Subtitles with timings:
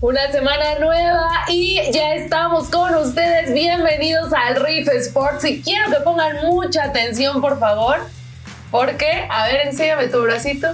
[0.00, 3.52] Una semana nueva y ya estamos con ustedes.
[3.52, 5.44] Bienvenidos al Riff Sports.
[5.44, 7.98] Y quiero que pongan mucha atención, por favor.
[8.70, 10.68] Porque, a ver, enséñame tu bracito.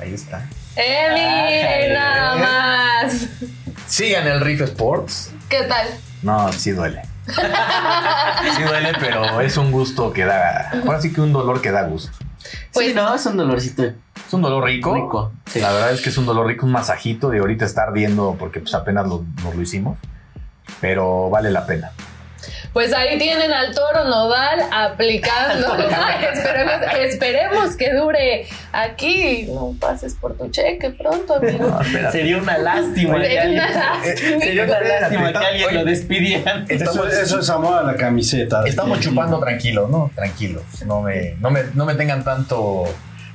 [0.00, 0.44] Ahí está.
[0.74, 1.92] Eli, Ay.
[1.92, 3.26] nada más.
[3.86, 5.30] Sigan el Riff Sports.
[5.48, 5.86] ¿Qué tal?
[6.22, 7.02] No, sí duele.
[8.56, 10.70] Sí duele, pero es un gusto que da.
[10.84, 12.16] Ahora sí que un dolor que da gusto.
[12.72, 13.82] Pues sí, no, es un dolorcito.
[13.84, 14.94] Es un dolor rico.
[14.94, 15.60] Rico, sí.
[15.60, 18.60] La verdad es que es un dolor rico, un masajito de ahorita está ardiendo porque
[18.60, 19.98] pues apenas lo- nos lo hicimos.
[20.80, 21.90] Pero vale la pena.
[22.72, 25.76] Pues ahí tienen al toro nodal aplicando.
[26.32, 29.48] esperemos, esperemos que dure aquí.
[29.52, 31.68] No pases por tu cheque pronto, amigo.
[31.68, 32.10] No.
[32.12, 33.16] Sería una lástima.
[33.18, 34.38] que Sería alguien- una lástima.
[34.40, 36.64] Sería una lástima que alguien lo despidieran.
[36.68, 38.62] Eso, Estamos, eso es amor a la camiseta.
[38.66, 40.10] estamos chupando tranquilo, ¿no?
[40.14, 40.62] Tranquilos.
[40.84, 42.84] No me, no me, no me tengan tanto,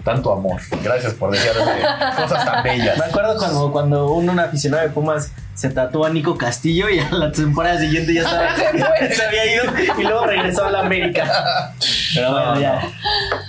[0.04, 0.62] tanto amor.
[0.84, 1.62] Gracias por decirme
[2.16, 2.98] cosas tan bellas.
[2.98, 7.00] Me acuerdo cuando, cuando un, un aficionado de Pumas se tatuó a Nico Castillo y
[7.00, 9.12] a la temporada siguiente ya estaba, Se fue.
[9.16, 9.64] se había ido
[10.00, 11.74] y luego regresó a la América.
[12.16, 12.82] Pero bueno, ya.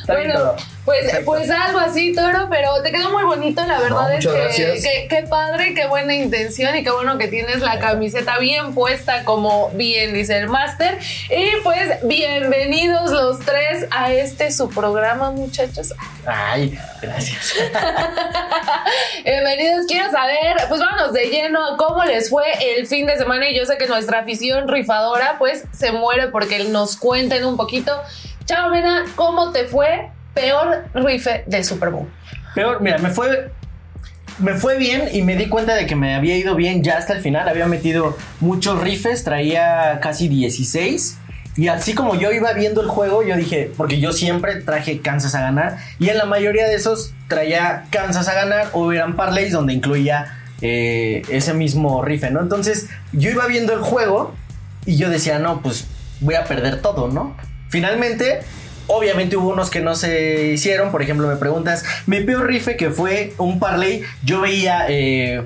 [0.01, 0.57] Está bien todo.
[0.85, 5.07] Pues, pues algo así, Toro, pero te quedó muy bonito, la verdad No, es que,
[5.09, 9.71] qué padre, qué buena intención y qué bueno que tienes la camiseta bien puesta, como
[9.71, 10.99] bien dice el máster.
[11.31, 15.95] Y pues bienvenidos los tres a este su programa, muchachos.
[16.27, 17.55] Ay, gracias.
[19.25, 22.45] Bienvenidos, quiero saber, pues vámonos de lleno cómo les fue
[22.77, 26.65] el fin de semana y yo sé que nuestra afición rifadora pues se muere porque
[26.65, 28.01] nos cuenten un poquito.
[28.47, 30.11] Chao, Mena, ¿cómo te fue?
[30.35, 32.09] Peor rife del Super Bowl.
[32.55, 33.51] Peor, mira, me fue.
[34.39, 37.13] Me fue bien y me di cuenta de que me había ido bien ya hasta
[37.13, 37.49] el final.
[37.49, 41.19] Había metido muchos rifes, traía casi 16.
[41.57, 45.35] Y así como yo iba viendo el juego, yo dije, porque yo siempre traje Kansas
[45.35, 45.77] a ganar.
[45.99, 50.39] Y en la mayoría de esos traía Kansas a ganar o eran parlays donde incluía
[50.63, 52.41] eh, ese mismo rife, ¿no?
[52.41, 54.35] Entonces yo iba viendo el juego
[54.87, 55.87] y yo decía, no, pues
[56.21, 57.37] voy a perder todo, ¿no?
[57.69, 58.41] Finalmente,
[58.87, 60.91] obviamente hubo unos que no se hicieron.
[60.91, 65.45] Por ejemplo, me preguntas, mi peor rife que fue un parlay, yo veía, eh,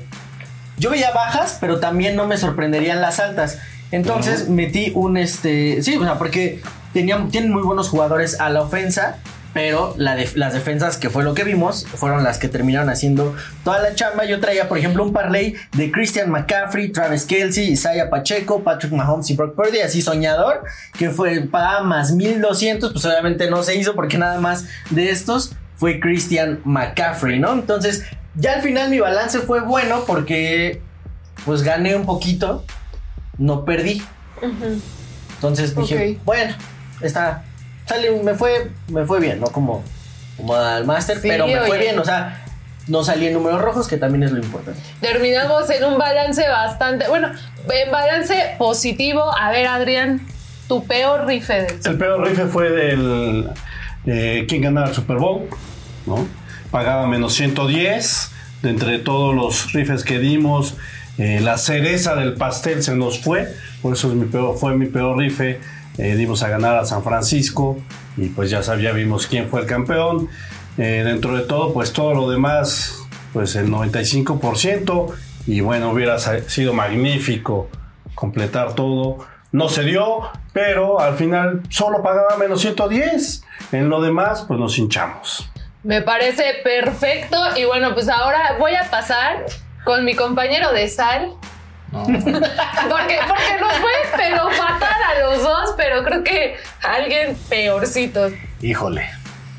[0.79, 3.59] yo veía bajas, pero también no me sorprenderían las altas.
[3.93, 6.61] Entonces metí un este, sí, o sea, porque
[6.93, 9.19] tenían, tienen muy buenos jugadores a la ofensa.
[9.57, 13.35] Pero la las defensas, que fue lo que vimos, fueron las que terminaron haciendo
[13.65, 14.27] toda la chamba.
[14.27, 19.31] Yo traía, por ejemplo, un parlay de Christian McCaffrey, Travis Kelsey, Isaiah Pacheco, Patrick Mahomes
[19.31, 20.63] y Brock Purdy, así soñador,
[20.99, 22.93] que fue para más 1200.
[22.93, 27.55] Pues obviamente no se hizo porque nada más de estos fue Christian McCaffrey, ¿no?
[27.55, 30.83] Entonces, ya al final mi balance fue bueno porque
[31.47, 32.63] pues gané un poquito,
[33.39, 34.03] no perdí.
[35.37, 36.55] Entonces dije, bueno,
[37.01, 37.43] está.
[37.87, 39.47] Sale, me fue, me fue bien, ¿no?
[39.47, 39.83] Como,
[40.37, 41.79] como al máster, Sí, pero me fue oye.
[41.79, 42.43] bien, o sea,
[42.89, 44.81] no salí en números rojos, que también es lo importante.
[45.01, 47.31] Terminamos en un balance bastante, bueno,
[47.71, 49.23] en balance positivo.
[49.39, 50.21] A ver, Adrián,
[50.69, 53.51] tu peor rife del El peor rife fue del
[54.07, 55.49] eh, quién ganaba el Super Bowl,
[56.07, 56.27] ¿no?
[56.71, 58.33] Pagaba menos 110.
[58.63, 60.77] De entre todos los rifes que dimos,
[61.19, 63.47] eh, la cereza del pastel se nos fue.
[63.83, 65.61] Por eso es mi peor, fue mi peor rife.
[65.99, 67.79] Eh, dimos a ganar a San Francisco
[68.17, 70.29] y pues ya sabía, vimos quién fue el campeón.
[70.79, 75.15] Eh, dentro de todo, pues todo lo demás, pues el 95%.
[75.47, 77.71] Y bueno, hubiera sido magnífico
[78.15, 79.19] completar todo.
[79.53, 83.45] No se dio, pero al final solo pagaba menos 110.
[83.73, 85.49] En lo demás, pues nos hinchamos.
[85.83, 87.39] Me parece perfecto.
[87.57, 89.47] Y bueno, pues ahora voy a pasar
[89.85, 91.33] con mi compañero de sal.
[92.07, 98.29] porque, porque nos fue, pero fatal a los dos, pero creo que alguien peorcito.
[98.63, 99.09] Híjole.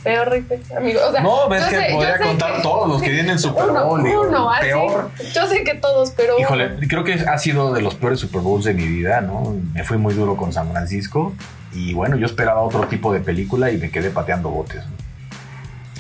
[0.03, 1.01] Peor rife, amigo.
[1.05, 3.85] O sea, No, ves que sé- podría contar que- todos los que vienen Super Uno,
[3.85, 4.03] Bowl.
[4.03, 4.61] digo, uno, así.
[4.67, 5.11] peor.
[5.33, 6.39] Yo sé que todos, pero.
[6.39, 9.55] Híjole, creo que ha sido de los peores Super Bowls de mi vida, ¿no?
[9.73, 11.33] Me fui muy duro con San Francisco
[11.73, 14.85] y bueno, yo esperaba otro tipo de película y me quedé pateando botes.
[14.85, 14.91] ¿no?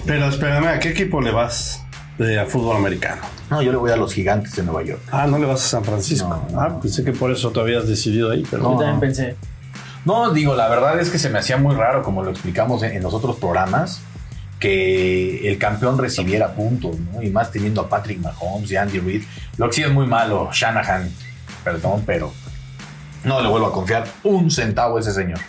[0.05, 1.83] Pero espérame, ¿a qué equipo le vas
[2.17, 3.21] de fútbol americano?
[3.49, 5.01] No, yo le voy a los gigantes de Nueva York.
[5.11, 6.27] Ah, no le vas a San Francisco.
[6.29, 8.77] No, no, ah, pensé que por eso te habías decidido ahí, pero Yo No.
[8.79, 9.35] también pensé.
[10.05, 12.93] No, digo, la verdad es que se me hacía muy raro, como lo explicamos en,
[12.93, 14.01] en los otros programas,
[14.59, 17.21] que el campeón recibiera puntos, ¿no?
[17.21, 19.23] Y más teniendo a Patrick Mahomes y Andy Reid.
[19.57, 21.11] Lo que sí es muy malo, Shanahan,
[21.63, 22.31] perdón, pero
[23.23, 25.39] no le vuelvo a confiar un centavo a ese señor.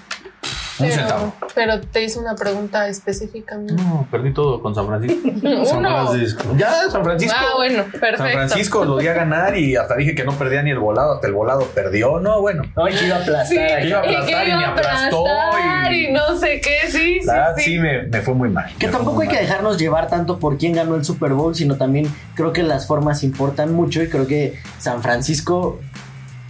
[0.80, 1.32] Un centavo.
[1.54, 3.56] Pero te hizo una pregunta específica.
[3.56, 3.74] ¿no?
[3.74, 5.28] No, perdí todo con San Francisco.
[5.66, 5.80] San.
[5.82, 6.44] Francisco.
[6.56, 7.36] Ya, San Francisco.
[7.38, 8.16] Ah, bueno, perfecto.
[8.18, 11.14] San Francisco lo di a ganar y hasta dije que no perdía ni el volado,
[11.14, 12.20] hasta el volado perdió.
[12.20, 12.62] No, bueno.
[12.76, 13.46] No, que iba a aplastar.
[13.46, 13.88] Sí, aquí.
[13.88, 16.12] iba a aplastar que y me iba a aplastó aplastar y- y...
[16.12, 17.78] no sé qué, sí, La verdad, sí, sí, sí.
[17.78, 18.70] me, me fue muy mal.
[18.78, 22.06] Que tampoco hay que dejarnos llevar tanto por quién ganó el Super Bowl, sino también
[22.34, 25.80] creo que las formas importan mucho y creo que San Francisco,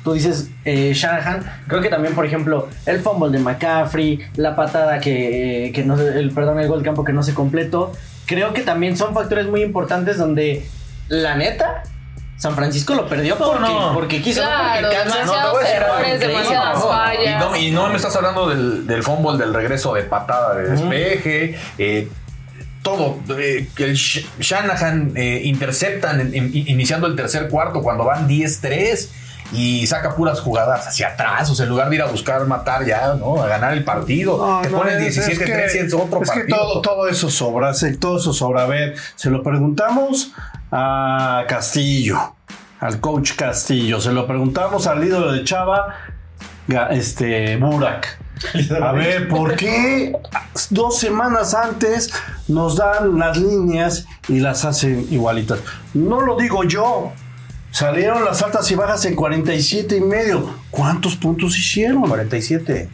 [0.05, 5.01] tú dices eh, Shanahan, creo que también, por ejemplo, el fumble de McCaffrey, la patada
[5.01, 7.93] que, que no, se- el perdón, el gol campo que no se completó,
[8.27, 10.67] creo que también son factores muy importantes donde
[11.09, 11.83] la neta
[12.37, 13.95] San Francisco lo perdió porque, no.
[13.95, 17.25] porque quiso, no Claro, porque Kansas demasiados no, errores, demasiadas fallas.
[17.25, 20.71] Y no, y no me estás hablando del, del fumble, del regreso de patada de
[20.71, 22.09] despeje, eh,
[22.85, 23.19] todo.
[23.37, 28.29] eh, que el Sh- Shanahan eh, interceptan en- en- iniciando el tercer cuarto cuando van
[28.29, 29.09] 10-3
[29.53, 31.49] y saca puras jugadas hacia atrás.
[31.51, 33.43] O sea, en lugar de ir a buscar matar ya, ¿no?
[33.43, 34.37] A ganar el partido.
[34.39, 36.59] No, Te no, pones es- 17-3 y es otro es que partido.
[36.59, 38.63] todo, todo eso sobra, todo eso sobra.
[38.63, 40.33] A ver, se lo preguntamos
[40.71, 42.35] a Castillo,
[42.81, 45.95] al coach Castillo, se lo preguntamos al ídolo de Chava,
[46.91, 48.19] este, Burak.
[48.83, 50.13] A ver, ¿por qué
[50.71, 52.13] dos semanas antes
[52.47, 55.59] nos dan las líneas y las hacen igualitas?
[55.95, 57.13] No lo digo yo.
[57.79, 60.53] Salieron las altas y bajas en 47 y medio.
[60.69, 62.09] ¿Cuántos puntos hicieron?
[62.09, 62.89] 47.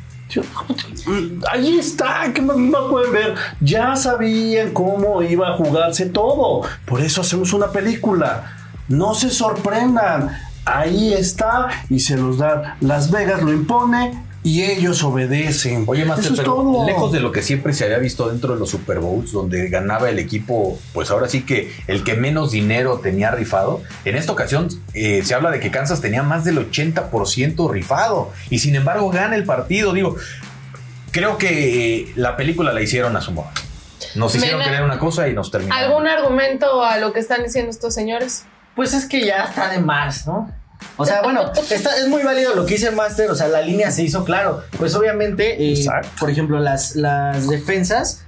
[1.51, 3.35] Ahí está, que no, no pueden ver.
[3.63, 6.69] Ya sabían cómo iba a jugarse todo.
[6.85, 8.59] Por eso hacemos una película.
[8.87, 10.39] No se sorprendan.
[10.67, 12.77] Ahí está y se los da.
[12.83, 15.85] Las Vegas lo impone y ellos obedecen.
[15.87, 16.87] Oye, Master, eso es pero todo.
[16.87, 20.11] lejos de lo que siempre se había visto dentro de los Super Bowls, donde ganaba
[20.11, 24.69] el equipo, pues ahora sí que el que menos dinero tenía rifado, en esta ocasión
[24.93, 29.35] eh, se habla de que Kansas tenía más del 80% rifado y sin embargo gana
[29.35, 29.95] el partido.
[29.95, 30.17] Digo,
[31.11, 33.49] creo que eh, la película la hicieron a su modo.
[34.15, 35.85] Nos hicieron Mena, creer una cosa y nos terminaron.
[35.85, 38.45] ¿Algún argumento a lo que están diciendo estos señores?
[38.77, 40.53] Pues es que ya está de más, ¿no?
[40.97, 43.61] O sea, bueno, está, es muy válido lo que dice el Master, o sea, la
[43.63, 44.63] línea se hizo claro.
[44.79, 45.87] Pues obviamente, eh,
[46.21, 48.23] por ejemplo, las, las defensas,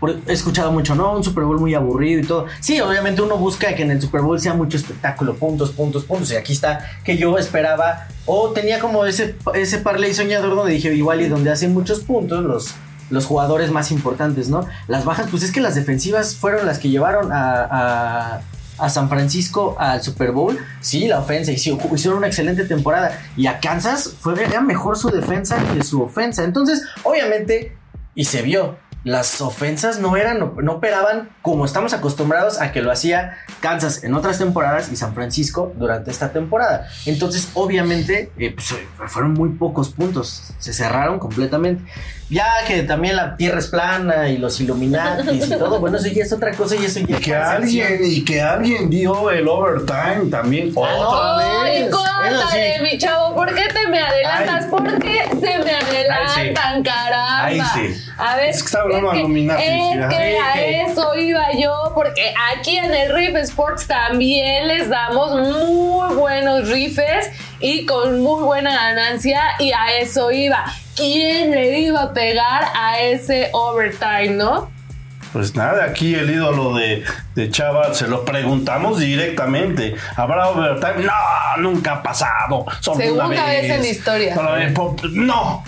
[0.00, 1.12] por- he escuchado mucho, ¿no?
[1.16, 2.46] Un Super Bowl muy aburrido y todo.
[2.60, 6.30] Sí, obviamente uno busca que en el Super Bowl sea mucho espectáculo, puntos, puntos, puntos.
[6.30, 10.94] Y aquí está que yo esperaba, o tenía como ese, ese parlay soñador donde dije,
[10.94, 12.74] igual y donde hacen muchos puntos los,
[13.10, 14.66] los jugadores más importantes, ¿no?
[14.86, 18.40] Las bajas, pues es que las defensivas fueron las que llevaron a, a,
[18.78, 20.58] a San Francisco al Super Bowl.
[20.80, 23.18] Sí, la ofensa, hicieron una excelente temporada.
[23.36, 26.44] Y a Kansas fue, mejor su defensa que su ofensa.
[26.44, 27.76] Entonces, obviamente,
[28.14, 28.76] y se vio.
[29.04, 34.12] Las ofensas no eran, no, operaban como estamos acostumbrados a que lo hacía Kansas en
[34.12, 36.88] otras temporadas y San Francisco durante esta temporada.
[37.06, 38.74] Entonces, obviamente, eh, pues,
[39.10, 40.52] fueron muy pocos puntos.
[40.58, 41.84] Se cerraron completamente.
[42.30, 46.22] Ya que también la tierra es plana y los Illuminatis y todo, bueno, eso ya
[46.24, 49.48] es otra cosa y eso ya Y es que alguien, y que alguien dio el
[49.48, 50.70] overtime también.
[50.74, 51.90] Otra ¡Ay, vez.
[51.90, 53.34] córtale, mi chavo!
[53.34, 54.64] ¿Por qué te me adelantas?
[54.64, 54.70] Ay.
[54.70, 57.44] ¿Por qué se me adelantan, caramba?
[57.44, 58.04] Ay, sí.
[58.18, 61.52] A ver, Es que estaba hablando es de Illuminatis, es que a que- eso iba
[61.52, 68.20] yo, porque aquí en el Riff Sports también les damos muy buenos riffes y con
[68.20, 70.64] muy buena ganancia, y a eso iba.
[70.98, 74.68] ¿Quién le iba a pegar a ese overtime, no?
[75.32, 77.04] Pues nada, aquí el ídolo de,
[77.36, 79.94] de Chava se lo preguntamos directamente.
[80.16, 81.04] ¿Habrá overtime?
[81.04, 82.66] No, nunca ha pasado.
[82.80, 84.34] Solo Segunda una vez vez en la historia.
[85.12, 85.62] No.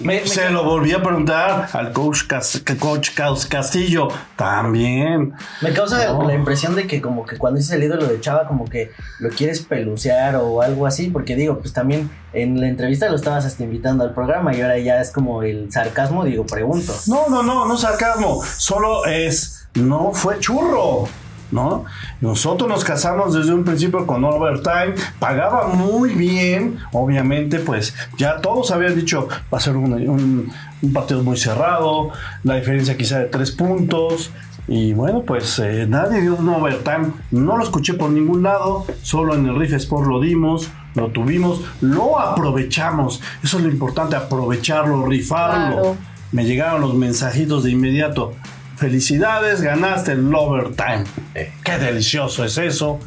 [0.00, 3.10] Me- me- se lo volví a preguntar al coach, Cas- coach
[3.48, 4.08] Castillo.
[4.36, 5.32] También.
[5.60, 6.26] Me causa No.
[6.26, 9.28] la impresión de que como que cuando dices el ídolo de Chava como que lo
[9.30, 13.62] quieres pelucear o algo así, porque digo, pues también en la entrevista lo estabas hasta
[13.62, 16.94] invitando al programa y ahora ya es como el sarcasmo, digo, pregunto.
[17.06, 18.42] No, no, no, no sarcasmo.
[18.56, 19.66] Solo es.
[19.74, 21.08] No fue churro.
[21.52, 21.84] ¿No?
[22.20, 28.70] Nosotros nos casamos desde un principio con Overtime, pagaba muy bien, obviamente, pues ya todos
[28.70, 30.52] habían dicho va a ser un, un-
[30.82, 32.10] un partido muy cerrado,
[32.44, 34.30] la diferencia quizá de tres puntos,
[34.68, 39.34] y bueno, pues eh, nadie dio un Overtime, no lo escuché por ningún lado, solo
[39.34, 45.04] en el Riff Sport lo dimos, lo tuvimos, lo aprovechamos, eso es lo importante, aprovecharlo,
[45.06, 45.72] rifarlo.
[45.82, 45.96] Claro.
[46.32, 48.34] Me llegaron los mensajitos de inmediato.
[48.80, 51.04] Felicidades, ganaste el overtime.
[51.34, 51.52] Eh.
[51.62, 52.98] Qué delicioso es eso.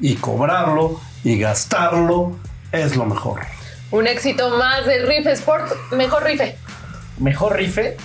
[0.00, 2.36] Y cobrarlo y gastarlo
[2.72, 3.42] es lo mejor.
[3.92, 6.58] Un éxito más del Riff Sport, mejor rife.
[7.18, 7.96] Mejor rife.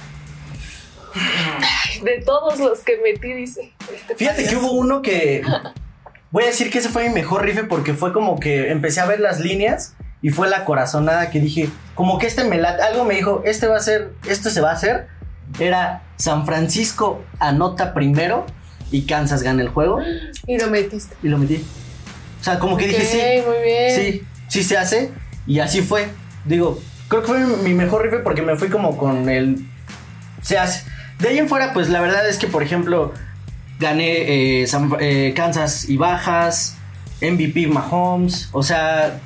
[2.04, 3.74] De todos los que metí, dice.
[3.92, 4.68] este Fíjate que payaso.
[4.68, 5.42] hubo uno que
[6.30, 9.08] voy a decir que ese fue mi mejor rife porque fue como que empecé a
[9.08, 13.04] ver las líneas y fue la corazonada que dije, como que este me late, algo
[13.04, 15.08] me dijo, este va a ser, esto se va a hacer.
[15.60, 18.46] Era San Francisco anota primero
[18.92, 20.00] y Kansas gana el juego
[20.48, 21.16] Y lo metiste.
[21.24, 21.64] y lo metí.
[22.42, 23.96] O sea, como que dije, sí, muy bien.
[23.96, 25.12] sí, sí se hace
[25.48, 26.08] y así fue.
[26.46, 29.66] Digo, creo que fue mi mejor rifle porque me fui como con el
[30.42, 30.84] se hace.
[31.20, 33.14] De ahí en fuera, pues la verdad es que, por ejemplo,
[33.80, 36.76] gané eh, San- eh, Kansas y bajas,
[37.22, 39.20] MVP Mahomes, o sea,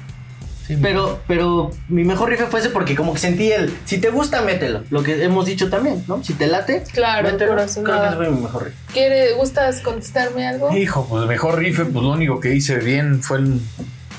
[0.77, 4.41] pero, pero mi mejor rifle fue ese porque como que sentí el, si te gusta,
[4.41, 6.23] mételo, lo que hemos dicho también, ¿no?
[6.23, 7.51] Si te late, Claro, mételo.
[7.51, 8.79] corazón, Creo que ese fue mi mejor rifle.
[8.93, 10.75] ¿Quiere, ¿Gustas contestarme algo?
[10.75, 13.61] Hijo, pues mejor rifle, pues lo único que hice bien fue el,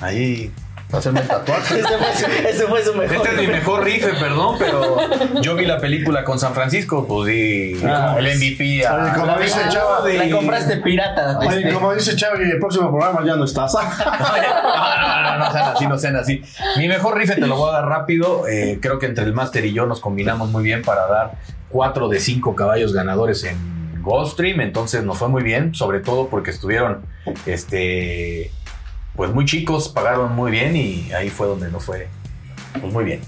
[0.01, 0.51] ahí
[0.99, 1.81] hacerme el tatuaje.
[1.81, 4.97] Ese fue su, ese fue su mejor Este es mi mejor rifle, perdón, pero
[5.41, 9.39] yo vi la película con San Francisco, pues di Ah, el MVP a como la
[9.39, 11.39] dice Chava, y- La compraste pirata.
[11.39, 11.73] Oye, este.
[11.73, 13.73] como dice Chávez, el próximo programa ya no estás.
[13.81, 16.43] No, no, no, no sean así, no sean así.
[16.77, 18.47] Mi mejor rifle te lo voy a dar rápido.
[18.49, 21.33] Eh, creo que entre el Master y yo nos combinamos muy bien para dar
[21.69, 23.57] cuatro de cinco caballos ganadores en
[24.03, 24.61] Goldstream.
[24.61, 27.03] Entonces nos fue muy bien, sobre todo porque estuvieron
[27.47, 28.51] este
[29.21, 32.09] pues muy chicos, pagaron muy bien y ahí fue donde nos fue
[32.81, 33.21] pues muy bien.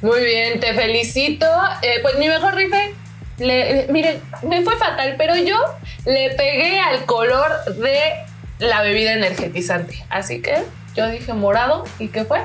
[0.00, 1.44] Muy bien, te felicito.
[1.82, 2.94] Eh, pues mi mejor rifle,
[3.36, 5.58] le, miren, me fue fatal, pero yo
[6.06, 7.98] le pegué al color de
[8.58, 10.02] la bebida energetizante.
[10.08, 10.62] Así que
[10.96, 11.84] yo dije morado.
[11.98, 12.40] ¿Y qué fue?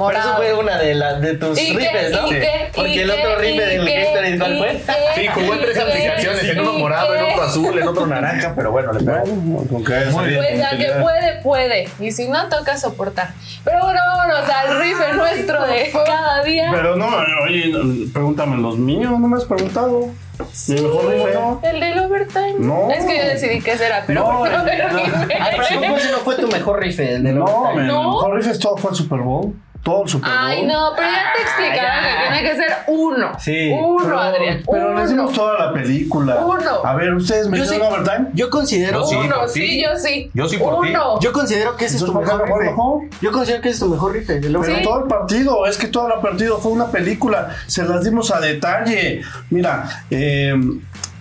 [0.00, 0.28] Por Morado.
[0.30, 2.26] eso fue una de, la, de tus rifles, ¿no?
[2.26, 2.70] ¿Y qué?
[2.74, 3.84] Porque ¿Y el otro rifle ¿Y del?
[3.84, 4.80] Gatorade, ¿cuál ¿Y fue?
[5.14, 8.52] Sí, jugó en tres aplicaciones, en uno ¿Y morado, en otro azul, en otro naranja,
[8.56, 9.24] pero bueno, le pegó.
[9.26, 11.88] Bueno, con que Pues la que puede, puede.
[12.00, 13.32] Y si no, toca soportar.
[13.62, 16.70] Pero bueno, vámonos al rifle nuestro de cada día.
[16.74, 17.06] Pero no,
[17.44, 20.08] oye, no, pregúntame los míos, no me has preguntado.
[20.68, 21.70] Mi mejor rifle.
[21.70, 22.54] El del overtime.
[22.60, 22.90] No.
[22.90, 24.98] Es que yo decidí qué será, pero No, no, pero no.
[24.98, 27.82] Ah, pero ¿a poco ese no fue tu mejor rifle, el de No, overtime?
[27.82, 28.02] mi ¿No?
[28.12, 29.54] mejor rifle todo fue el Super Bowl.
[29.82, 30.38] Todo el Super Bowl.
[30.40, 32.22] Ay, no, pero ya te explicaron Ah, ya.
[32.22, 33.32] que tiene que ser uno.
[33.38, 33.70] Sí.
[33.72, 34.62] Uno, Pero, Adrián.
[34.70, 35.00] pero uno.
[35.00, 36.36] les dimos toda la película.
[36.44, 36.84] Uno.
[36.84, 37.80] A ver, ¿ustedes me sí.
[37.80, 38.28] overtime?
[38.34, 39.00] Yo considero.
[39.00, 39.16] Yo sí.
[39.16, 40.30] Uno, sí, yo sí.
[40.34, 40.90] Yo sí por ti.
[40.90, 41.18] uno.
[41.20, 42.64] Yo considero que ese es tu mejor ¿por qué rifle.
[42.66, 43.00] no mejor?
[43.22, 44.36] Yo considero que ese es tu mejor rifle.
[44.36, 48.04] el Pero todo el partido, es que todo el partido fue una película, se las
[48.04, 49.22] dimos a detalle.
[49.48, 50.54] Mira, eh,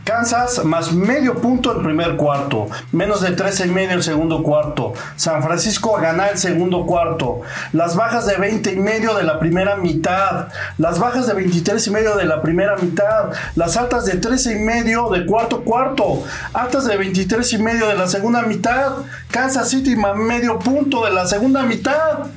[0.03, 4.93] Kansas más medio punto el primer cuarto, menos de 13 y medio el segundo cuarto.
[5.15, 7.41] San Francisco a ganar el segundo cuarto.
[7.73, 10.47] Las bajas de 20 y medio de la primera mitad.
[10.77, 13.31] Las bajas de 23 y medio de la primera mitad.
[13.55, 16.23] Las altas de 13 y medio de cuarto cuarto.
[16.53, 18.93] Altas de 23 y medio de la segunda mitad.
[19.29, 22.27] Kansas City más medio punto de la segunda mitad.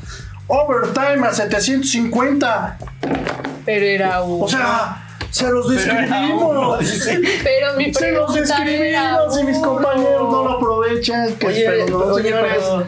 [0.46, 2.78] Overtime a 750.
[3.64, 4.22] Pero era.
[4.22, 5.01] O sea,
[5.32, 6.78] se los describimos.
[7.42, 11.34] pero mi Se los describimos y mis compañeros no lo aprovechan.
[11.36, 12.56] Que Oye, espero no, oye, señores.
[12.58, 12.86] pero.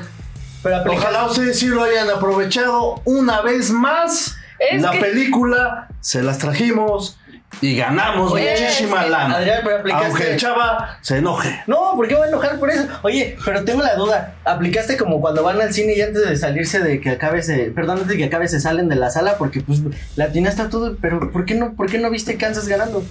[0.63, 4.37] Pero Ojalá ustedes sí lo hayan aprovechado una vez más.
[4.59, 7.19] Es la que- película se las trajimos
[7.61, 9.37] y ganamos Oye, muchísima es que- lana.
[9.37, 11.63] Adrián, pero aplicaste- Aunque el chava se enoje.
[11.67, 12.87] No, ¿por qué voy a enojar por eso?
[13.03, 14.35] Oye, pero tengo la duda.
[14.45, 17.71] ¿Aplicaste como cuando van al cine y antes de salirse de que acabe se.
[17.71, 19.37] Perdón, antes de que acabe se salen de la sala?
[19.39, 19.81] Porque pues
[20.17, 20.97] la atinaste a todo.
[21.01, 23.05] Pero ¿por qué no, por qué no viste Kansas ganando?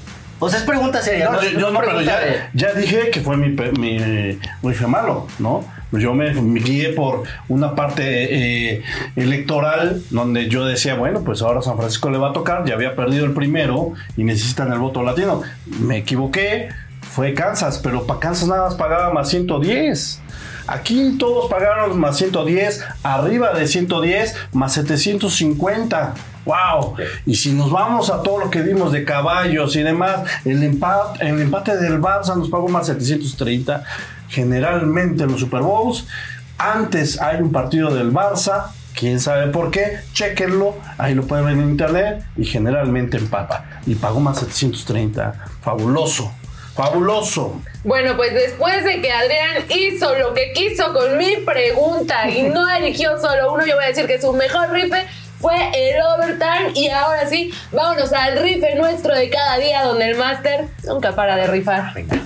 [0.43, 1.29] O sea, es pregunta seria.
[1.29, 1.43] No, ¿no?
[1.43, 5.63] yo, no, pero ya, ya dije que fue mi, mi rifle malo, ¿no?
[5.89, 8.83] Pues Yo me, me guié por una parte eh,
[9.15, 12.93] electoral donde yo decía, bueno, pues ahora San Francisco le va a tocar, ya había
[12.93, 15.43] perdido el primero y necesitan el voto latino.
[15.79, 16.69] Me equivoqué,
[17.01, 20.19] fue Kansas, pero para Kansas nada más pagaba más 110.
[20.67, 26.15] Aquí todos pagaron más 110, arriba de 110, más 750.
[26.45, 26.95] ¡Wow!
[27.25, 31.27] Y si nos vamos a todo lo que dimos de caballos y demás, el empate,
[31.27, 33.83] el empate del Barça nos pagó más 730.
[34.29, 36.05] Generalmente en los Super Bowls,
[36.57, 41.53] antes hay un partido del Barça, quién sabe por qué, chequenlo, ahí lo pueden ver
[41.55, 43.81] en internet y generalmente empata.
[43.85, 45.33] Y pagó más 730.
[45.62, 46.31] Fabuloso,
[46.75, 47.62] fabuloso.
[47.83, 52.69] Bueno, pues después de que Adrián hizo lo que quiso con mi pregunta y no
[52.69, 55.05] eligió solo uno, yo voy a decir que su mejor rifle
[55.43, 56.71] fue el overtime.
[56.73, 61.35] Y ahora sí, vámonos al rifle nuestro de cada día, donde el máster nunca para
[61.35, 61.93] de rifar.
[61.93, 62.17] Venga.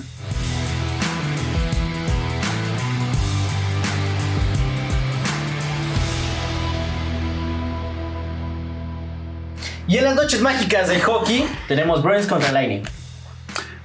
[9.88, 12.84] Y en las noches mágicas del hockey tenemos Bruins contra Lightning.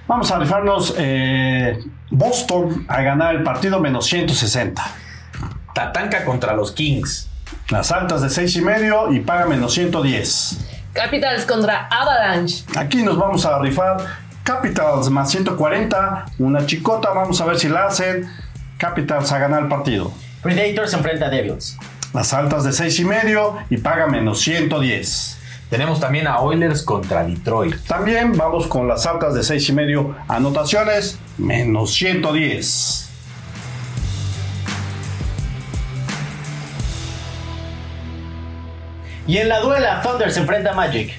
[0.06, 1.80] Vamos a rifarnos eh,
[2.12, 4.84] Boston a ganar el partido menos 160.
[5.74, 7.33] Tatanka contra los Kings.
[7.70, 10.58] Las altas de 6 y medio y paga menos 110.
[10.94, 12.64] Capitals contra Avalanche.
[12.78, 13.98] Aquí nos vamos a rifar
[14.44, 16.26] Capitals más 140.
[16.40, 18.30] Una chicota, vamos a ver si la hacen.
[18.78, 20.12] Capitals a ganar el partido.
[20.42, 21.78] Predators enfrenta a Devils.
[22.14, 25.40] Las altas de 6 y medio y paga menos 110.
[25.70, 27.76] Tenemos también a Oilers contra Detroit.
[27.88, 30.16] También vamos con las altas de 6 y medio.
[30.28, 33.13] Anotaciones, menos 110.
[39.26, 41.14] Y en la duela, Thunder se enfrenta a Magic.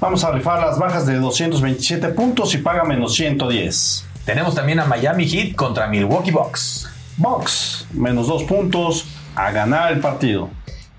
[0.00, 4.06] Vamos a rifar las bajas de 227 puntos y paga menos 110.
[4.24, 6.90] Tenemos también a Miami Heat contra Milwaukee Bucks.
[7.18, 10.48] Box, menos 2 puntos a ganar el partido.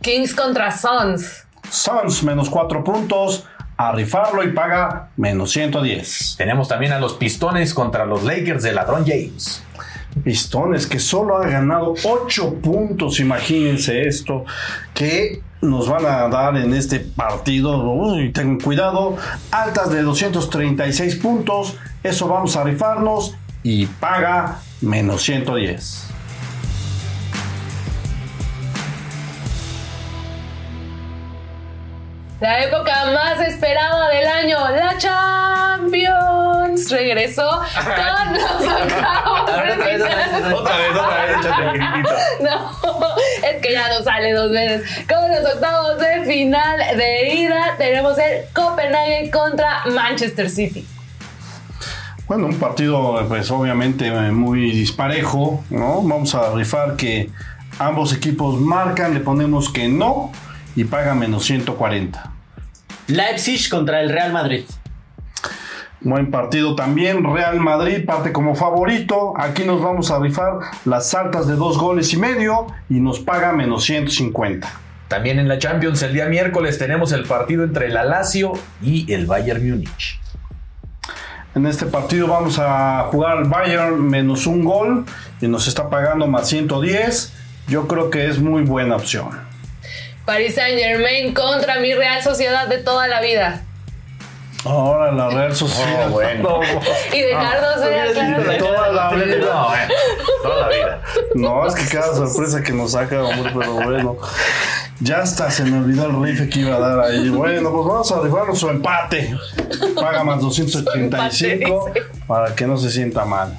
[0.01, 1.45] Kings contra Suns.
[1.69, 3.45] Suns, menos 4 puntos
[3.77, 6.35] a rifarlo y paga menos 110.
[6.37, 9.63] Tenemos también a los Pistones contra los Lakers de LeBron James.
[10.23, 14.45] Pistones que solo ha ganado 8 puntos, imagínense esto,
[14.93, 17.77] que nos van a dar en este partido.
[17.91, 19.17] Uy, ten cuidado,
[19.51, 26.09] altas de 236 puntos, eso vamos a rifarnos y paga menos 110.
[32.41, 36.34] La época más esperada del año, la Champions,
[36.89, 40.53] regresó con los octavos de final.
[40.53, 42.09] Otra vez, otra vez, échate el gritito.
[42.41, 42.71] No,
[43.47, 44.89] es que ya no sale dos veces.
[45.07, 50.85] Con los octavos de final de ida tenemos el Copenhagen contra Manchester City.
[52.27, 56.01] Bueno, un partido pues obviamente eh, muy disparejo, ¿no?
[56.01, 57.29] Vamos a rifar que
[57.77, 60.31] ambos equipos marcan, le ponemos que no
[60.75, 62.31] y paga menos 140.
[63.07, 64.63] Leipzig contra el Real Madrid.
[66.05, 71.47] Buen partido también, Real Madrid parte como favorito, aquí nos vamos a rifar las altas
[71.47, 74.71] de dos goles y medio y nos paga menos 150.
[75.07, 79.25] También en la Champions el día miércoles tenemos el partido entre la Lazio y el
[79.25, 80.19] Bayern Múnich.
[81.55, 85.05] En este partido vamos a jugar al Bayern menos un gol
[85.41, 87.33] y nos está pagando más 110.
[87.67, 89.29] Yo creo que es muy buena opción.
[90.23, 93.64] Paris Saint Germain contra mi Real Sociedad de toda la vida.
[94.65, 96.07] Ahora la Real Sociedad.
[96.07, 96.59] Oh, bueno.
[97.13, 98.57] Y dejarnos ver claro.
[98.57, 99.35] Toda la vida.
[99.37, 99.93] No, bueno,
[100.41, 101.01] toda la vida.
[101.35, 104.17] No, es que cada sorpresa que nos saca, hombre, pero bueno.
[105.01, 107.29] Ya hasta se me olvidó el rife que iba a dar ahí.
[107.29, 109.37] Bueno, pues vamos a rifarnos su empate.
[109.93, 111.91] Paga más 285
[112.25, 113.57] para que no se sienta mal.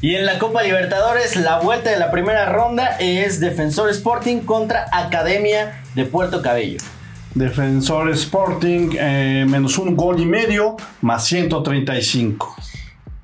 [0.00, 4.86] Y en la Copa Libertadores, la vuelta de la primera ronda es Defensor Sporting contra
[4.92, 6.78] Academia de Puerto Cabello.
[7.38, 12.56] Defensor Sporting, eh, menos un gol y medio, más 135.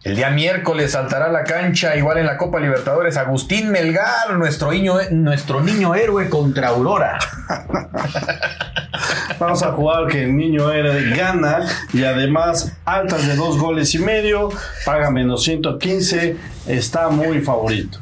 [0.05, 4.71] El día miércoles saltará a la cancha, igual en la Copa Libertadores, Agustín Melgar, nuestro
[4.71, 7.19] niño, nuestro niño héroe contra Aurora.
[9.41, 13.99] Vamos a jugar que el niño de gana y además altas de dos goles y
[13.99, 14.51] medio,
[14.85, 17.99] paga menos 115, está muy favorito.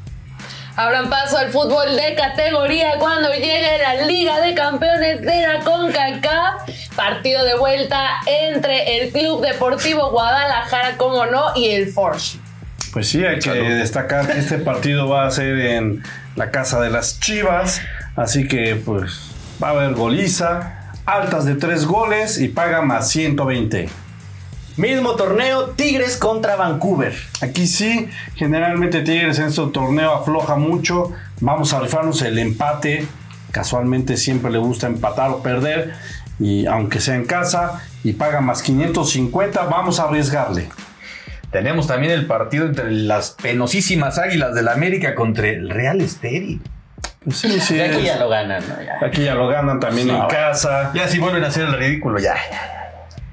[0.75, 6.63] Abran paso al fútbol de categoría cuando llegue la Liga de Campeones de la CONCACAF.
[6.97, 12.39] Partido de vuelta entre el Club Deportivo Guadalajara, como no, y el Forge.
[12.93, 16.03] Pues sí, hay que destacar que este partido va a ser en
[16.37, 17.81] la casa de las Chivas,
[18.17, 19.31] así que pues
[19.63, 23.89] va a haber goliza, altas de tres goles y paga más 120.
[24.77, 27.15] Mismo torneo, Tigres contra Vancouver.
[27.43, 31.13] Aquí sí, generalmente Tigres en este torneo afloja mucho.
[31.41, 33.07] Vamos a rifarnos el empate.
[33.51, 35.93] Casualmente siempre le gusta empatar o perder.
[36.41, 40.69] Y aunque sea en casa y paga más 550, vamos a arriesgarle.
[41.51, 46.63] Tenemos también el partido entre las penosísimas Águilas del América contra el Real Estelí.
[47.23, 47.77] Pues sí, sí.
[47.77, 48.83] Y aquí es- ya lo ganan, ¿no?
[48.83, 49.07] Ya.
[49.07, 50.91] Aquí ya lo ganan también No, en casa.
[50.95, 52.35] Ya si vuelven a hacer el ridículo, ya.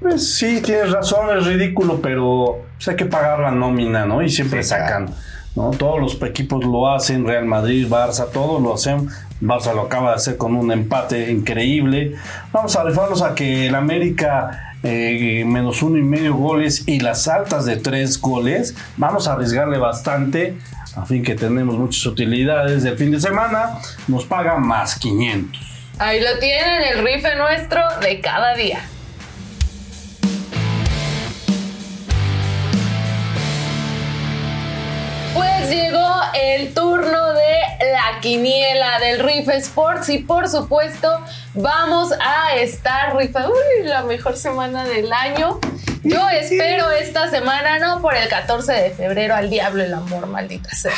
[0.00, 4.22] Pues sí, tienes razón, es ridículo, pero pues hay que pagar la nómina, ¿no?
[4.22, 5.10] Y siempre Sí, sacan,
[5.54, 5.70] ¿no?
[5.72, 9.08] Todos los equipos lo hacen, Real Madrid, Barça, todos lo hacen.
[9.42, 12.14] Barça lo acaba de hacer con un empate increíble.
[12.52, 17.28] Vamos a rifarnos a que el América eh, menos uno y medio goles y las
[17.28, 18.74] altas de tres goles.
[18.96, 20.56] Vamos a arriesgarle bastante,
[20.96, 23.78] a fin que tenemos muchas utilidades del fin de semana.
[24.08, 25.60] Nos paga más 500.
[25.98, 28.80] Ahí lo tienen, el rife nuestro de cada día.
[35.70, 37.58] Llegó el turno de
[37.92, 44.36] la quiniela del Rife Sports y por supuesto vamos a estar rifando Uy, la mejor
[44.36, 45.58] semana del año.
[46.02, 50.70] Yo espero esta semana, no por el 14 de febrero, al diablo el amor, maldita
[50.70, 50.92] sea.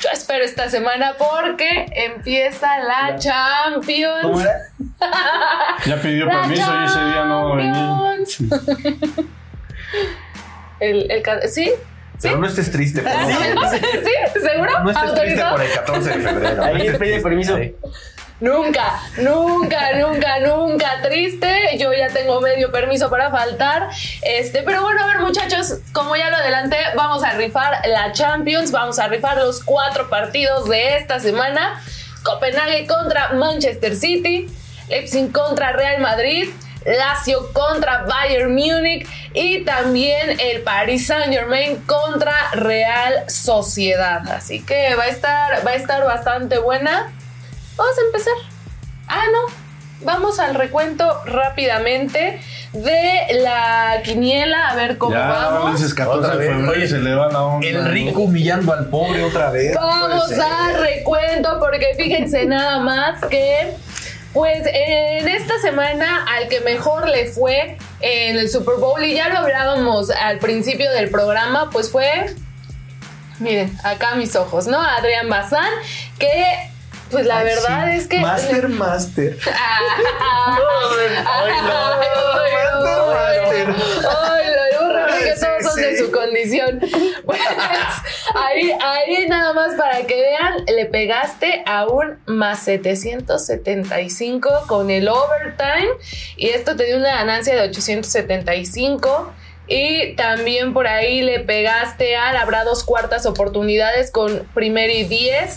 [0.00, 4.22] Yo espero esta semana porque empieza la Champions.
[4.22, 4.54] ¿Cómo era?
[5.86, 7.98] Ya pidió La permiso y ese día no venía.
[10.80, 11.70] El, el, ca- ¿Sí?
[12.24, 13.78] Pero no estés triste por ¿Sí?
[14.04, 14.40] ¿Sí?
[14.40, 14.82] ¿Seguro?
[14.82, 15.56] No estés triste ¿Autorizado?
[15.56, 16.64] por el 14 de febrero.
[16.64, 17.58] Ahí pide permiso.
[18.40, 21.78] Nunca, nunca, nunca, nunca triste.
[21.78, 23.88] Yo ya tengo medio permiso para faltar.
[24.22, 28.72] Este, pero bueno, a ver, muchachos, como ya lo adelanté, vamos a rifar la Champions,
[28.72, 31.80] vamos a rifar los cuatro partidos de esta semana.
[32.24, 34.48] Copenhague contra Manchester City,
[34.88, 36.50] Leipzig contra Real Madrid,
[36.84, 44.26] Lazio contra Bayern Múnich y también el Paris Saint Germain contra Real Sociedad.
[44.30, 47.12] Así que va a estar, va a estar bastante buena.
[47.76, 48.34] Vamos a empezar.
[49.08, 49.64] Ah, no.
[50.00, 52.38] Vamos al recuento rápidamente
[52.74, 55.78] de la quiniela, a ver cómo Ya, vamos.
[55.78, 57.66] dices 14 Otra de vez, febrero oye, y se le va la onda.
[57.66, 59.74] El rico humillando al pobre otra vez.
[59.74, 63.72] Vamos al recuento porque fíjense nada más que
[64.34, 69.28] pues en esta semana al que mejor le fue en el Super Bowl y ya
[69.28, 72.34] lo hablábamos al principio del programa, pues fue
[73.38, 74.80] miren, acá mis ojos, ¿no?
[74.80, 75.70] Adrián Bazán
[76.18, 76.70] que
[77.10, 79.38] pues la verdad es que Master, master.
[79.46, 80.64] Ay,
[81.62, 82.14] Master,
[82.74, 83.20] lo burro,
[83.50, 84.73] que
[85.76, 86.80] De su condición.
[87.24, 87.40] Pues,
[88.34, 95.08] ahí, ahí nada más para que vean, le pegaste a un más 775 con el
[95.08, 95.88] overtime
[96.36, 99.32] y esto te dio una ganancia de 875.
[99.66, 105.56] Y también por ahí le pegaste a habrá dos cuartas oportunidades con primer y 10.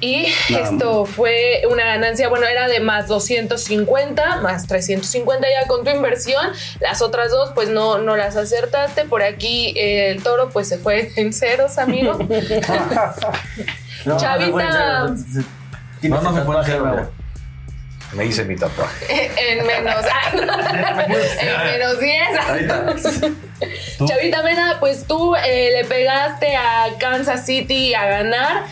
[0.00, 5.90] Y esto fue una ganancia, bueno, era de más 250, más 350 ya con tu
[5.90, 6.46] inversión.
[6.80, 9.04] Las otras dos, pues no, no las acertaste.
[9.04, 12.18] Por aquí eh, el toro, pues se fue en ceros, amigo.
[14.06, 15.08] No, Chavita.
[15.08, 15.14] no,
[16.02, 16.80] No, no se puede hacer.
[18.12, 19.30] Me hice mi tatuaje.
[19.52, 22.22] en menos, ah, en menos 10.
[22.48, 23.20] Ahí está.
[23.98, 24.06] ¿Tú?
[24.06, 28.64] Chavita Mena, pues tú eh, le pegaste a Kansas City a ganar.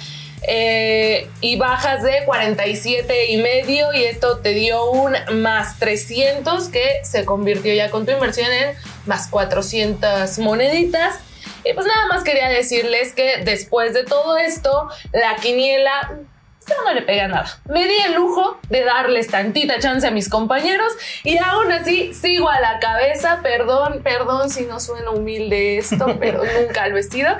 [0.47, 7.01] Eh, y bajas de 47 y medio y esto te dio un más 300 que
[7.03, 8.75] se convirtió ya con tu inversión en
[9.07, 11.17] más 400 moneditas.
[11.65, 16.21] Y pues nada más quería decirles que después de todo esto la quiniela
[16.69, 17.47] yo no le pega nada.
[17.67, 20.93] Me di el lujo de darles tantita chance a mis compañeros
[21.25, 23.41] y aún así sigo a la cabeza.
[23.43, 27.31] Perdón, perdón si no suena humilde esto, pero nunca al vestido.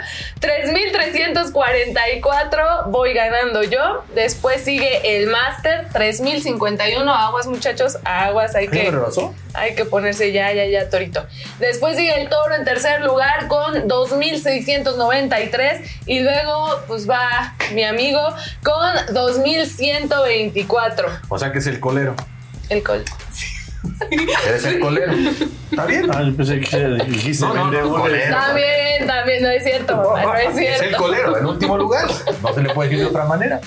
[0.41, 4.03] 3.344 voy ganando yo.
[4.15, 7.09] Después sigue el Master, 3.051.
[7.09, 8.55] Aguas, muchachos, aguas.
[8.55, 8.93] Hay ¿Qué que,
[9.55, 11.27] hay que ponerse ya, ya, ya, Torito.
[11.59, 18.21] Después sigue el Toro en tercer lugar con 2.693 y luego pues va mi amigo
[18.63, 21.05] con 2.124.
[21.29, 22.15] O sea que es el colero.
[22.69, 23.05] El col.
[24.47, 25.13] Eres el colero.
[25.71, 26.09] ¿Está bien?
[26.13, 28.37] Ah, yo pensé que dijiste No, no, vende no, colero.
[28.37, 30.97] También, también, no es cierto, mamá, no es Es el cierto.
[30.99, 32.07] colero, en último lugar.
[32.43, 33.61] No se le puede decir de otra manera.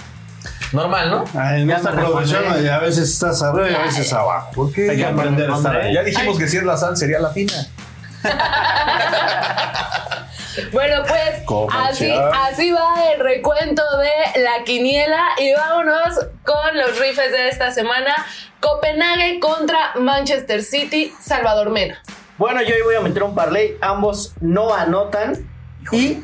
[0.73, 1.23] Normal, ¿no?
[1.35, 4.51] Ah, en Ya esta me profesión a veces estás arriba y a veces abajo.
[4.53, 4.89] ¿Por qué?
[4.89, 5.93] Hay que aprender a estar ahí.
[5.93, 7.53] Ya dijimos que si es la sal sería la fina.
[10.71, 17.31] Bueno, pues así, así va el recuento de la quiniela y vámonos con los rifes
[17.31, 18.13] de esta semana.
[18.59, 22.01] Copenhague contra Manchester City, Salvador Mena.
[22.37, 23.77] Bueno, yo hoy voy a meter un parlay.
[23.81, 25.47] Ambos no anotan
[25.91, 26.19] y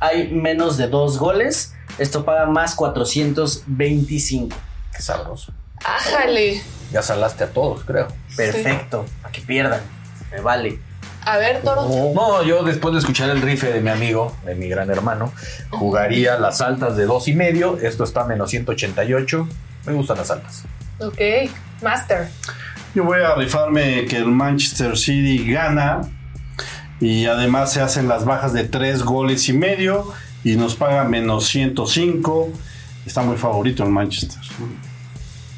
[0.00, 1.74] hay menos de dos goles.
[1.98, 4.56] Esto paga más 425.
[4.94, 5.52] Qué sabroso.
[5.84, 6.62] Ájale.
[6.92, 8.08] Ya salaste a todos, creo.
[8.36, 9.06] Perfecto.
[9.22, 9.80] Para que pierdan.
[10.30, 10.80] Me vale.
[11.24, 11.88] A ver, Toro.
[12.14, 15.32] No, yo después de escuchar el rife de mi amigo, de mi gran hermano,
[15.70, 17.78] jugaría las altas de dos y medio.
[17.78, 19.48] Esto está a menos 188.
[19.86, 20.64] Me gustan las altas.
[20.98, 21.20] Ok,
[21.82, 22.28] Master.
[22.94, 26.00] Yo voy a rifarme que el Manchester City gana
[27.00, 30.12] y además se hacen las bajas de tres goles y medio
[30.44, 32.50] y nos paga menos 105.
[33.06, 34.40] Está muy favorito el Manchester.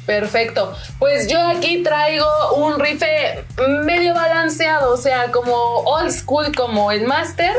[0.05, 0.75] Perfecto.
[0.99, 3.45] Pues yo aquí traigo un rife
[3.83, 7.55] medio balanceado, o sea, como old school, como el Master.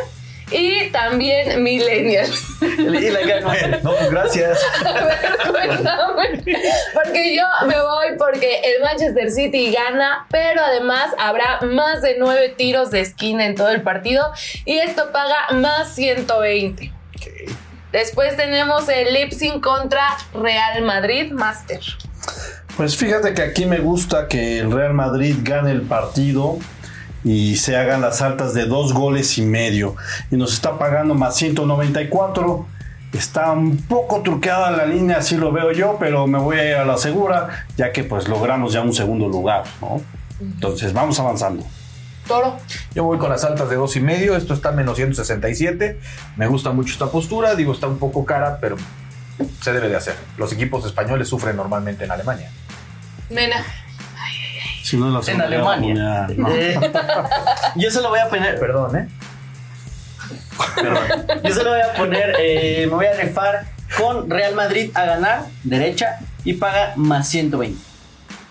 [0.51, 2.29] Y también Millennial.
[2.61, 3.81] Y la gana.
[3.83, 4.61] No, pues gracias.
[4.85, 6.45] A ver, cuéntame.
[6.93, 12.51] Porque yo me voy porque el Manchester City gana, pero además habrá más de nueve
[12.51, 14.31] tiros de esquina en todo el partido.
[14.67, 16.93] Y esto paga más 120.
[17.91, 21.81] Después tenemos el Leipzig contra Real Madrid Master.
[22.77, 26.59] Pues fíjate que aquí me gusta que el Real Madrid gane el partido
[27.23, 29.95] y se hagan las altas de dos goles y medio.
[30.31, 32.67] Y nos está pagando más 194.
[33.13, 36.75] Está un poco truqueada la línea, así lo veo yo, pero me voy a ir
[36.75, 40.01] a la segura, ya que pues logramos ya un segundo lugar, ¿no?
[40.41, 41.65] Entonces vamos avanzando.
[42.27, 42.57] Toro.
[42.93, 44.35] Yo voy con las altas de dos y medio.
[44.37, 46.01] Esto está a menos 167.
[46.37, 47.55] Me gusta mucho esta postura.
[47.55, 48.77] Digo, está un poco cara, pero
[49.61, 50.15] Se debe de hacer.
[50.39, 52.51] Los equipos españoles sufren normalmente en Alemania.
[53.35, 53.65] Mena.
[54.83, 56.27] Si no, la En Alemania.
[56.29, 56.49] mundial, ¿no?
[56.51, 56.79] Eh,
[57.77, 59.09] yo se lo voy a poner, perdón, ¿eh?
[61.43, 63.65] Yo se lo voy a poner, eh, me voy a rifar
[63.99, 67.83] con Real Madrid a ganar, derecha, y paga más 120.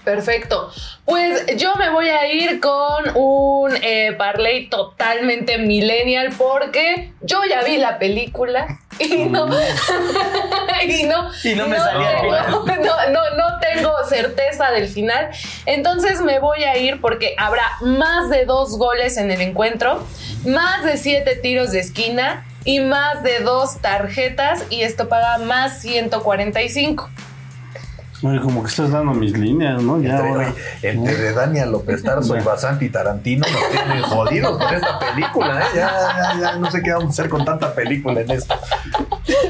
[0.04, 0.70] Perfecto.
[1.06, 7.64] Pues yo me voy a ir con un eh, parlay totalmente millennial porque yo ya
[7.64, 9.48] vi la película y no
[10.84, 15.30] y no, Y no me salía al tengo, no, no, no tengo certeza del final.
[15.66, 20.06] Entonces me voy a ir porque habrá más de dos goles en el encuentro,
[20.46, 25.82] más de siete tiros de esquina y más de dos tarjetas y esto paga más
[25.82, 27.10] 145.
[28.24, 30.00] Oye, como que estás dando mis líneas, ¿no?
[30.02, 30.54] Ya Entre, ahora.
[30.82, 35.66] entre de Daniel López Tarso y Basanti Tarantino nos tienen jodidos con esta película, ¿eh?
[35.76, 35.92] Ya,
[36.34, 38.56] ya, ya no sé qué vamos a hacer con tanta película en esto.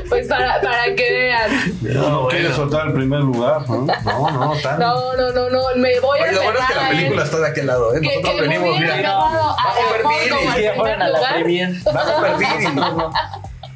[0.09, 1.51] Pues para, para que vean.
[1.81, 2.63] No, No, quieres bueno.
[2.63, 3.85] soltar el primer lugar, ¿no?
[3.85, 4.79] No, no, tan.
[4.79, 7.21] No, no, no, no, me voy a Oye, lo bueno es que la a película
[7.21, 7.27] él.
[7.27, 8.01] está de aquel lado, ¿eh?
[8.01, 11.01] Que- Nosotros que venimos, mira, a bajo Amor perfil como y- al Que ya fueron
[11.01, 11.09] a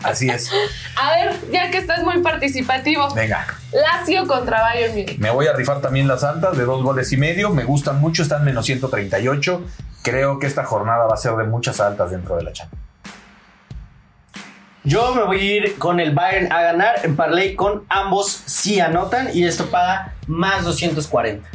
[0.04, 0.50] Así es.
[0.96, 5.18] A ver, ya que estás muy participativo, Venga, Lazio contra Bayern Múnich.
[5.18, 7.50] me voy a rifar también las altas de dos goles y medio.
[7.50, 9.64] Me gustan mucho, están menos 138.
[10.04, 12.84] Creo que esta jornada va a ser de muchas altas dentro de la Champions.
[14.84, 18.80] Yo me voy a ir con el Bayern a ganar en parlay con ambos si
[18.80, 21.50] anotan y esto paga más 240.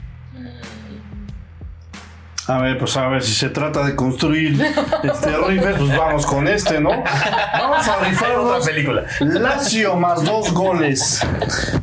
[2.48, 4.60] A ver, pues a ver, si se trata de construir
[5.04, 6.90] este rifle, pues vamos con este, ¿no?
[6.90, 9.04] Vamos a Otra rifarnos película.
[9.20, 11.20] Lazio más dos goles.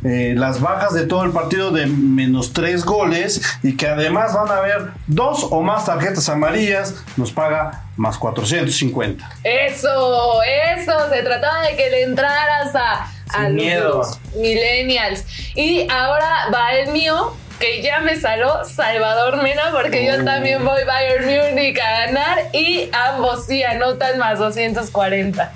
[0.04, 4.50] Eh, las bajas de todo el partido de menos tres goles y que además van
[4.50, 9.30] a haber dos o más tarjetas amarillas, nos paga más 450.
[9.44, 10.42] Eso,
[10.76, 13.98] eso, se trataba de que le entraras a, a Sin miedo.
[13.98, 15.24] los millennials.
[15.54, 20.82] Y ahora va el mío, que ya me saló Salvador Mena, porque yo también voy
[20.84, 25.52] Bayern Múnich a ganar y ambos sí anotan más 240.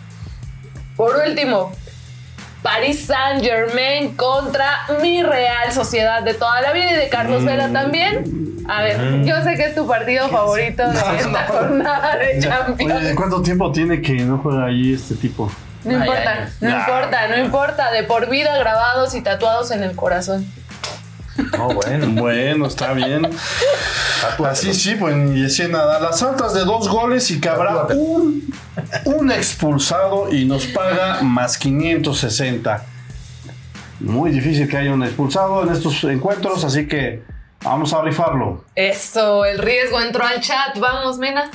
[0.96, 1.72] Por último,
[2.62, 7.70] Paris Saint Germain contra mi Real Sociedad de toda la vida y de Carlos Vela
[7.72, 8.44] también.
[8.68, 12.94] A ver, yo sé que es tu partido favorito de esta jornada de Champions.
[12.94, 15.50] Oye, ¿cuánto tiempo tiene que no juega ahí este tipo?
[15.84, 16.74] No Ay, importa, ay, no ay.
[16.80, 17.90] importa, no importa.
[17.92, 20.46] De por vida grabados y tatuados en el corazón.
[21.56, 22.06] No, bueno.
[22.24, 23.28] Bueno, está bien.
[24.44, 26.00] Así sí, pues ni decía nada.
[26.00, 28.52] Las altas de dos goles y que habrá un,
[29.04, 32.84] un expulsado y nos paga más 560.
[34.00, 37.22] Muy difícil que haya un expulsado en estos encuentros, así que
[37.62, 38.64] vamos a rifarlo.
[38.74, 40.78] Eso, el riesgo entró al chat.
[40.78, 41.50] Vamos, Mena.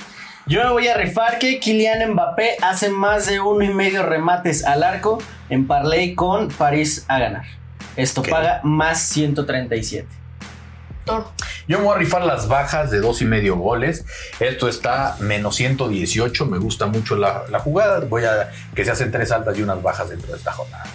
[0.45, 4.65] Yo me voy a rifar que Kylian Mbappé hace más de uno y medio remates
[4.65, 7.58] al arco en parlay con París a ganar.
[7.99, 10.07] Esto paga más 137.
[11.05, 11.31] Toro.
[11.67, 14.05] Yo me voy a rifar las bajas de dos y medio goles.
[14.39, 16.45] Esto está menos 118.
[16.45, 17.99] Me gusta mucho la, la jugada.
[18.01, 20.85] Voy a que se hacen tres altas y unas bajas dentro de esta jornada.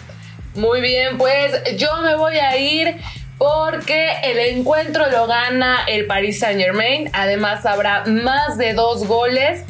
[0.55, 2.97] Muy bien, pues yo me voy a ir
[3.39, 7.11] porque el encuentro lo gana el Paris Saint Germain.
[7.13, 9.65] Además habrá más de dos goles.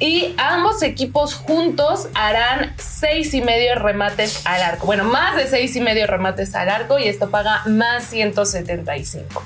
[0.00, 4.86] Y ambos equipos juntos harán seis y medio remates al arco.
[4.86, 9.42] Bueno, más de seis y medio remates al arco y esto paga más 175.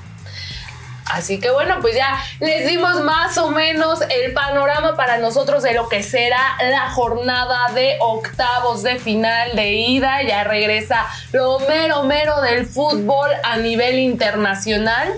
[1.05, 5.73] Así que bueno, pues ya les dimos más o menos el panorama para nosotros de
[5.73, 10.23] lo que será la jornada de octavos de final de ida.
[10.23, 15.13] Ya regresa lo mero mero del fútbol a nivel internacional.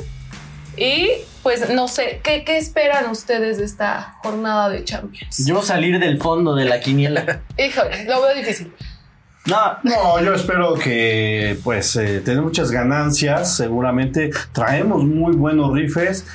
[0.75, 1.11] Y
[1.45, 5.45] pues no sé, ¿qué, qué esperan ustedes de esta jornada de Champions?
[5.45, 7.41] Yo salir del fondo de la quiniela.
[7.55, 8.73] Híjole, lo veo difícil.
[9.45, 13.57] No, No, yo espero que pues eh, tener muchas ganancias.
[13.57, 16.25] Seguramente traemos muy buenos rifes.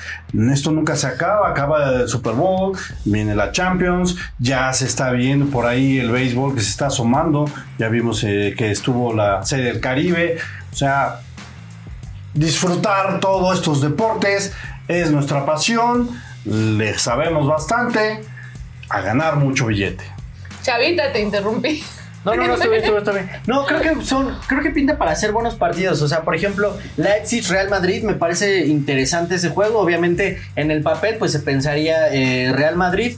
[0.49, 1.49] Esto nunca se acaba.
[1.49, 4.15] Acaba el Super Bowl, viene la Champions.
[4.39, 7.51] Ya se está viendo por ahí el béisbol que se está asomando.
[7.77, 10.37] Ya vimos eh, que estuvo la serie del Caribe.
[10.71, 11.19] O sea,
[12.33, 14.53] disfrutar todos estos deportes
[14.91, 16.09] es nuestra pasión.
[16.45, 18.21] Le sabemos bastante.
[18.89, 20.03] A ganar mucho billete.
[20.61, 21.83] Chavita, te interrumpí.
[22.23, 23.29] No, no, no, está bien, está bien.
[23.47, 26.01] No, creo que son, creo que pinta para hacer buenos partidos.
[26.03, 29.79] O sea, por ejemplo, Leipzig Real Madrid me parece interesante ese juego.
[29.79, 33.17] Obviamente, en el papel, pues se pensaría eh, Real Madrid.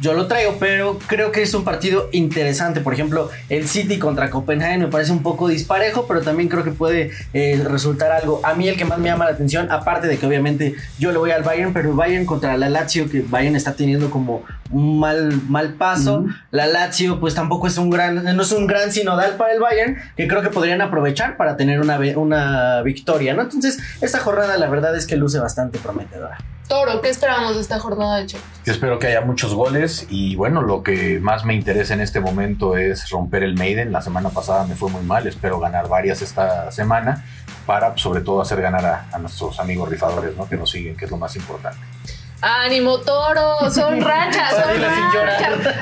[0.00, 2.80] Yo lo traigo, pero creo que es un partido interesante.
[2.80, 6.70] Por ejemplo, el City contra Copenhagen me parece un poco disparejo, pero también creo que
[6.70, 8.40] puede eh, resultar algo.
[8.44, 11.18] A mí el que más me llama la atención, aparte de que obviamente yo le
[11.18, 15.00] voy al Bayern, pero el Bayern contra la Lazio, que Bayern está teniendo como un
[15.00, 16.26] mal, mal paso.
[16.50, 19.96] La Lazio, pues tampoco es un gran, no es un gran sinodal para el Bayern,
[20.16, 23.42] que creo que podrían aprovechar para tener una, una victoria, ¿no?
[23.42, 26.36] Entonces, esta jornada la verdad es que luce bastante prometedora.
[26.68, 28.60] Toro, ¿qué esperamos de esta jornada de Champions?
[28.64, 32.18] Yo espero que haya muchos goles y bueno, lo que más me interesa en este
[32.18, 33.92] momento es romper el Maiden.
[33.92, 37.24] La semana pasada me fue muy mal, espero ganar varias esta semana
[37.66, 40.48] para sobre todo hacer ganar a, a nuestros amigos rifadores, ¿no?
[40.48, 41.78] Que nos siguen, que es lo más importante.
[42.40, 44.84] Ánimo, toro, son rachas, son.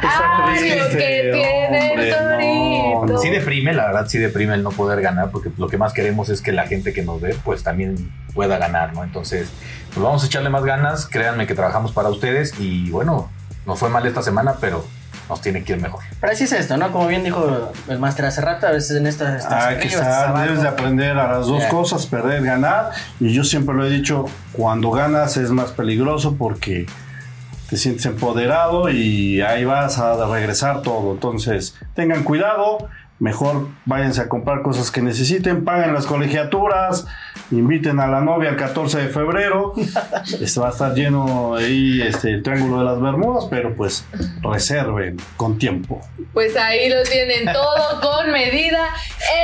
[0.02, 3.06] Ánimo que tiene Hombre, el torito.
[3.12, 3.18] no.
[3.18, 6.28] Sí deprime, la verdad sí deprime el no poder ganar, porque lo que más queremos
[6.28, 9.04] es que la gente que nos ve, pues también pueda ganar, ¿no?
[9.04, 9.50] Entonces,
[9.92, 13.30] pues vamos a echarle más ganas, créanme que trabajamos para ustedes y bueno,
[13.66, 14.84] nos fue mal esta semana, pero
[15.28, 16.00] nos tiene que ir mejor.
[16.20, 16.92] Pero así es esto, ¿no?
[16.92, 19.40] Como bien dijo el máster hace rato, a veces en estas...
[19.42, 21.68] estas Hay que estar, debes de aprender a las dos Ya.
[21.68, 22.90] cosas, perder, ganar.
[23.20, 26.87] Y yo siempre lo he dicho, cuando ganas es más peligroso porque
[27.70, 31.12] te sientes empoderado y ahí vas a regresar todo.
[31.12, 32.88] Entonces, tengan cuidado,
[33.20, 37.07] mejor váyanse a comprar cosas que necesiten, paguen las colegiaturas,
[37.50, 39.72] inviten a la novia el 14 de febrero.
[40.40, 44.05] Este va a estar lleno ahí este, el Triángulo de las Bermudas, pero pues
[44.42, 46.00] reserven con tiempo.
[46.33, 48.88] Pues ahí lo tienen todo con medida.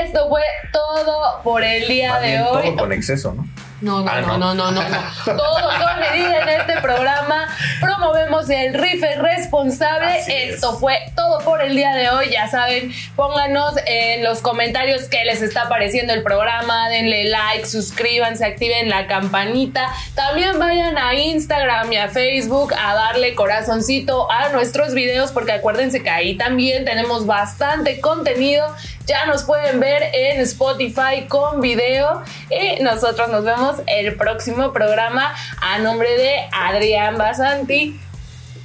[0.03, 2.63] Esto fue todo por el día Más de bien, hoy.
[2.63, 3.47] todo con exceso, ¿no?
[3.81, 4.55] No, no, Ah, no, no.
[4.55, 4.99] no, no, no, no.
[5.25, 7.49] Todo con medida en este programa.
[7.81, 10.19] Promovemos el rife responsable.
[10.21, 10.55] Así es.
[10.55, 12.31] Esto fue todo por el día de hoy.
[12.31, 16.89] Ya saben, pónganos en los comentarios qué les está pareciendo el programa.
[16.91, 19.89] Denle like, suscríbanse, activen la campanita.
[20.15, 26.03] También vayan a Instagram y a Facebook a darle corazoncito a nuestros videos porque acuérdense
[26.03, 28.67] que ahí también tenemos bastante contenido.
[29.11, 35.35] Ya nos pueden ver en Spotify con video y nosotros nos vemos el próximo programa
[35.61, 37.99] a nombre de Adrián Basanti,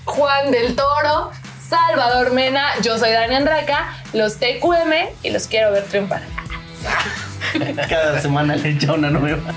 [0.04, 1.32] Juan del Toro,
[1.68, 6.22] Salvador Mena, yo soy Dani Andraca, los TQM y los quiero ver triunfar.
[7.90, 9.52] Cada semana le echa una nueva.